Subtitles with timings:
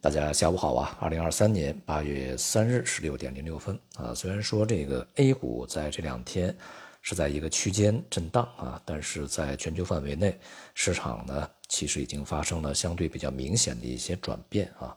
[0.00, 0.96] 大家下午好啊！
[1.00, 6.56] 二零二三年八月三日十六点零六分啊，虽然说这个 A 股在这两天
[7.02, 10.38] 是在一个区间震荡啊，但是在全球范围内，
[10.72, 14.96] 市场呢其实已经发生了相对比较明显的一些转变啊。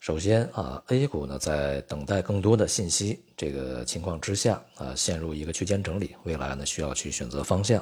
[0.00, 7.78] 首先啊，A 股呢在等待更多的信息这个情况之下啊，陷入一个区间整理，未来呢需要去选择方向。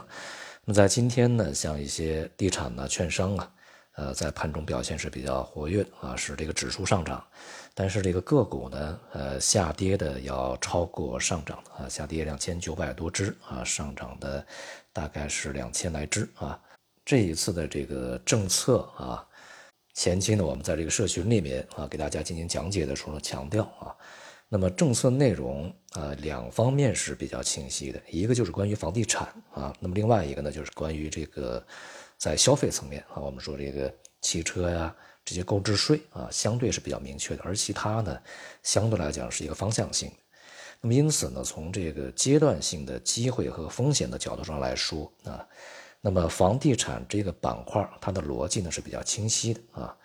[0.67, 3.51] 那么在今天呢，像一些地产呢、券商啊。
[3.97, 7.23] 呃，在盘中表现是比较活跃啊，使这个指数上涨，
[7.75, 14.47] 但是这个个股呢，呃，下跌的要超过上涨啊，下跌两千九百多只啊，上涨的
[14.93, 16.59] 大概是两千来只啊。
[17.05, 19.27] 这一次的这个政策啊，
[19.95, 23.95] 前期呢，我们在这个社群里面啊，给大家进行讲解的时候强调啊，
[24.49, 31.67] 那么政策内容啊，两方面是比较清晰的，一个就是关于房地产啊，那么另外一个呢，就是关于这个。
[32.21, 38.21] 在消费层面啊，我们说这个汽车呀这些购置税啊，相对是比较明确的，而其他呢，
[38.63, 40.13] 相对来讲是一个方向性。
[40.83, 45.49] 那么因此呢，从这个阶段性的机会和风险的角度上来说啊，
[46.03, 49.97] 那么房地产这个板块它的逻辑呢是比较清晰的啊，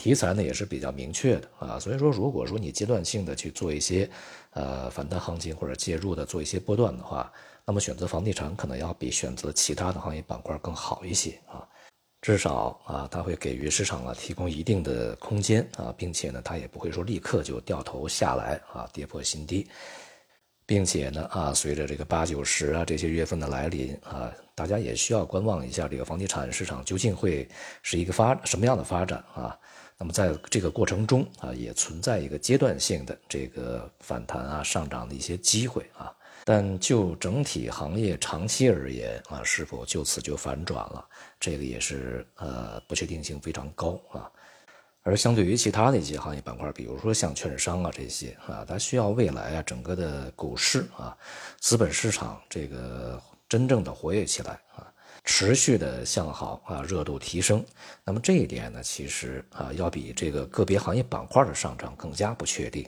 [0.00, 4.08] 题材呢也是比较明确的啊，所以说如果说你阶段性的去做一些
[4.52, 7.30] 呃反弹行情或者介入的做一些波段的话。
[7.66, 11.62] 那么选择房地产可能要比选择其他的行业板块更好一些啊，
[12.20, 19.68] 至少啊，它会给予市场啊提供一定的空间啊，并且呢，它也不会说立刻就掉头下来啊，跌破新低，
[20.66, 27.48] 并且呢啊，随着这个八九十啊这些月份的来临啊，大家也需要观望一下这个房地产市场究竟会
[27.82, 29.56] 是一个发什么样的发展啊。
[30.00, 36.10] 那么在这个过程中啊，也存在一个阶段性的这个反弹啊上涨的一些机会啊。
[36.46, 41.06] 但就整体行业长期而言啊，是否就此就反转了？
[41.38, 44.32] 这个也是呃不确定性非常高啊。
[45.02, 51.14] 而相对于其他的一些行业板块，比如说像券商啊这些啊，它需要未来啊整个的股市啊
[51.58, 53.20] 资本市场这个
[53.50, 54.89] 真正的活跃起来啊，
[55.32, 57.64] 持续的向好啊，热度提升。
[58.04, 62.84] 那么这一点呢，其实啊要比这个个别行业板块的上涨更加不确定。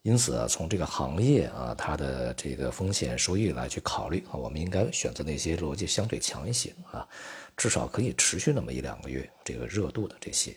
[0.00, 7.06] 因此啊，从这个行业啊，它的这个风险收益来去考虑啊，我们应该选择那些逻辑相对强一些啊，
[7.58, 10.56] 至少可以持续那么一两个月这个热度的这些。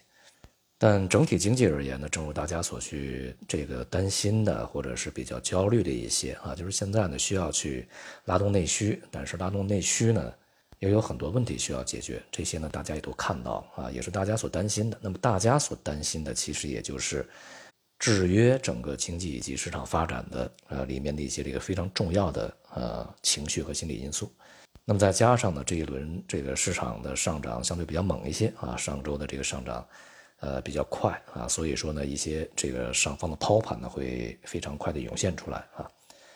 [0.78, 7.90] 但整体经济而言呢，正如大家所去这个担心的或者是比较焦虑的一些啊，就是现在呢需要去
[8.24, 10.34] 拉动内需，但是拉动内需呢
[10.80, 14.98] 又有很多问题需要解决，这些呢大家也都看到啊，也是大家所担心的。
[15.02, 17.28] 那么大家所担心的其实也就是。
[18.02, 24.32] 制约整个经济以及市场发展的呃里面的一些这个非常重要的呃情绪和心理因素，
[24.86, 29.86] 那么再加上呢这一轮这个市场的上涨相对比较猛一些啊，上周的这个上涨
[30.40, 35.86] 呃比较快啊，所以说呢一些这个上方的抛盘呢会非常快的涌现出来啊，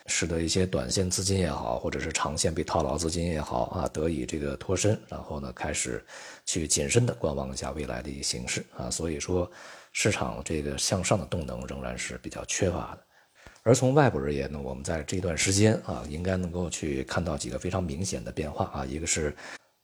[0.07, 6.03] 使得一些短线资金也好，或者是长线被套牢资金也好啊得以这个脱身，然后呢开始
[6.45, 9.49] 去谨慎的观望一下未来的一个形势啊，所以说。
[9.95, 13.05] 市场这个向上的动能仍然是比较缺乏的，
[13.61, 19.35] 而从外部而言呢，我们在这段时间啊，应该能够去看到几个非常明显的变化啊，一个是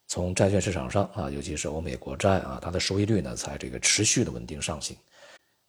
[0.08, 4.98] 从债券市场上啊，尤其是欧美国债啊，它的收益率呢在这个持续的稳定上行，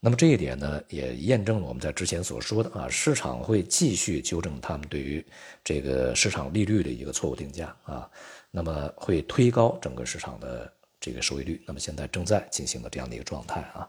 [0.02, 5.22] 那么这一点呢，也验证了我们在之前所说的啊，市场会继续纠正他们对于
[5.62, 8.10] 这个市场利率的一个错误定价啊，
[8.50, 13.86] 那么会推高整个市场的这个收益率，那么现在正在进行的这样的一个状态啊。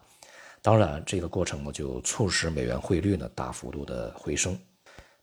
[0.62, 4.60] 当然，这个过程呢，就促使美元汇率呢大幅度的回升。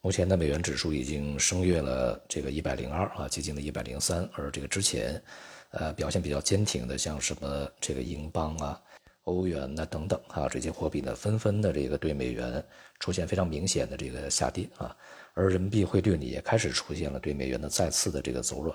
[0.01, 4.27] 目前的美元指数已经升越了这个一百零二啊，接近了一百零三。
[4.33, 5.23] 而这个之前，
[5.71, 8.81] 呃，表现比较坚挺的，像什么这个英镑啊、
[9.29, 12.65] 欧元呐等等啊，这些货币呢，纷纷的这个对美元
[12.99, 14.97] 出现非常明显的这个下跌啊。
[15.35, 18.75] 而人民币汇率呢，也开始出现了对美元的再次的这个走软。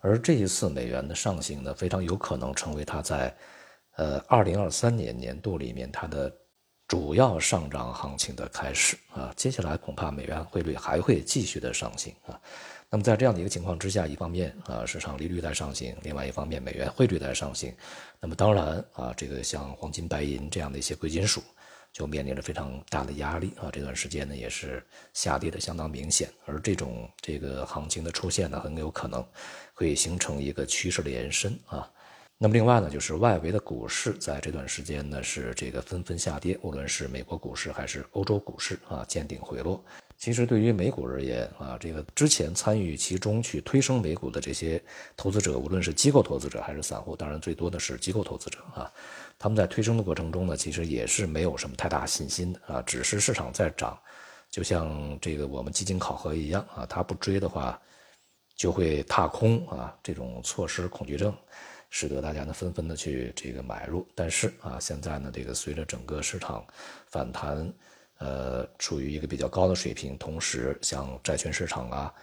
[0.00, 3.34] 而这一次美元的上行呢，非常有可能成为它在。
[3.96, 6.34] 呃，二零二三年年度里面，它的
[6.92, 12.38] 主要上涨行情的开始啊，接下来恐怕美元汇率还会继续的上行啊。
[12.90, 17.74] 那么在这样的一个情况之下，一方面啊，市场利率在上行，另外一方面美元汇率在上行，
[18.20, 21.42] 那么当然啊，这个像黄金、白银这样的一些贵金属
[21.94, 23.70] 就面临着非常大的压力啊。
[23.72, 24.84] 这段时间呢，也是
[25.14, 29.26] 下跌的相当明显，而这种这个行情的出现呢，很有可能
[29.72, 31.90] 会形成一个趋势的延伸啊。
[32.42, 39.80] 那么另外呢，就是外围的股市在这段时间呢是这个纷纷下跌，无论是美国股市还是欧洲股市啊，见顶回落，
[40.18, 44.82] 其实对于美股而言啊，这个之前参与其中去推升美股的这些
[45.16, 48.90] 投资者，无论是机构投资者还是散户，当然最多的是机构投资者啊，
[49.38, 53.96] 他们在推升的过程中呢，其实也是没有什么太大信心的啊，只是市场在涨，
[54.50, 57.80] 就像这个我们基金考核一样啊，他不追的话
[58.56, 61.32] 就会踏空啊，这种错失恐惧症，
[61.92, 66.66] 使得大家呢纷纷的去这个买入，但是啊，现在呢这个随着整个市场
[67.06, 67.72] 反弹。
[68.18, 72.14] 呃，处于一个比较高的水平，同时像债券市场啊、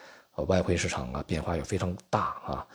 [0.47, 2.65] 外汇市场啊，变化又非常大啊。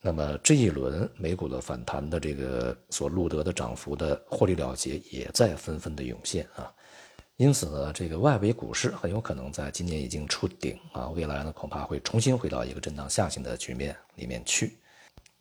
[0.00, 6.72] 那么这一轮美股的反弹的这个所录得的涨幅的获利了结，也在纷纷的涌现啊。
[7.36, 14.78] 因此呢，这个外围股市很有可能在今年已经触顶啊，未来呢恐怕会重新回到一个震荡下行的局面里面去。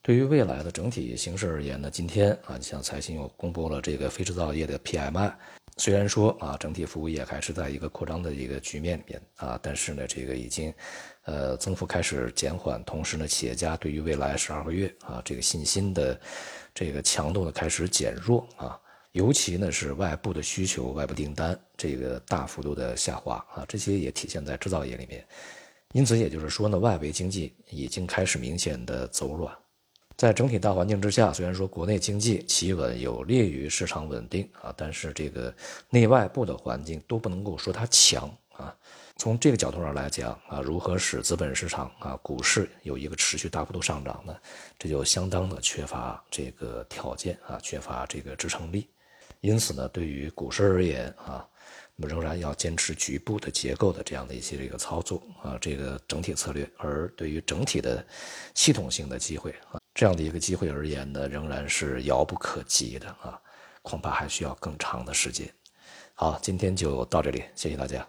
[0.09, 5.31] 对于未来的整体形势而言呢，今天啊，像财新又公布了这个非制造业的 PMI。
[5.77, 10.73] 虽然说啊，整体服务业还是在一个扩张的一个局面里面啊，但是呢，这个已经，
[11.25, 16.19] 呃，增幅开始减缓，同时呢，企业家对于未来十二个月啊，这个信心的
[16.73, 25.23] 这个强度呢开始减弱啊，尤其呢是外部的需求、外部订单这个大幅度的下滑啊，这些也体现在制造业里面，
[25.93, 29.55] 因此也就是说呢，外围经济已经开始明显的走软。
[30.19, 35.55] 在整体大环境之下，虽然说国内经济企稳有利于市场稳定啊，但是这个
[35.89, 38.75] 内外部的环境都不能够说它强啊。
[39.15, 44.35] 从这个角度上来讲啊，如何使资本市场啊股市有一个持续大幅度上涨呢？
[44.77, 48.89] 这就相当的缺乏这个条件啊，缺乏这个支撑力。
[49.39, 51.47] 因此呢，对于股市而言啊，
[51.95, 56.69] 那么仍然要坚持局部的结构的这样的一些这个操作啊，这个整体策略。
[56.75, 58.05] 而对于整体的
[58.53, 59.78] 系统性的机会啊。
[59.99, 63.37] 这样的一个机会而言呢，仍然是遥不可及的啊，
[63.81, 65.53] 恐怕还需要更长的时间。
[66.13, 68.07] 好，今天就到这里，谢谢大家。